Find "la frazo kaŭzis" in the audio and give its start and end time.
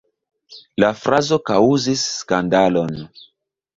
0.83-2.07